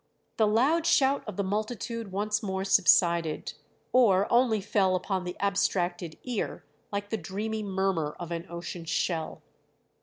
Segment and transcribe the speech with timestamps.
[0.37, 3.53] The loud shout of the multitude once more subsided,
[3.93, 9.43] or only fell upon the abstracted ear like the dreamy murmur of an ocean shell.